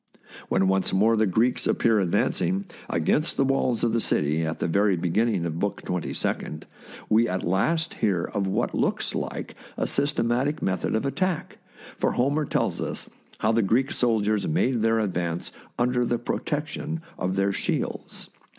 When 0.49 0.67
once 0.67 0.91
more 0.91 1.15
the 1.15 1.27
Greeks 1.27 1.67
appear 1.67 1.99
advancing 1.99 2.47
THE 2.47 2.57
BOOK 2.57 2.63
OF 2.63 2.73
FAMOUS 2.73 2.77
SIEGES 2.89 2.95
against 3.03 3.37
the 3.37 3.43
walls 3.45 3.83
of 3.83 3.93
the 3.93 4.01
city 4.01 4.43
at 4.43 4.59
the 4.59 4.67
very 4.67 4.97
beginning 4.97 5.45
of 5.45 5.59
Book 5.59 5.83
Twenty 5.83 6.11
second, 6.11 6.65
we 7.07 7.29
at 7.29 7.43
last 7.43 7.93
hear 7.93 8.23
of 8.23 8.47
what 8.47 8.73
looks 8.73 9.13
like 9.13 9.53
a 9.77 9.85
systematic 9.85 10.59
method 10.59 10.95
of 10.95 11.05
attack, 11.05 11.59
for 11.99 12.13
Homer 12.13 12.45
tells 12.45 12.81
us 12.81 13.11
how 13.41 13.51
the 13.51 13.61
Greek 13.61 13.91
soldiers 13.91 14.47
made 14.47 14.81
their 14.81 14.99
ad 14.99 15.13
vance 15.13 15.51
under 15.77 16.03
the 16.03 16.17
protection 16.17 17.01
of 17.19 17.35
their 17.35 17.51
shields. 17.51 18.31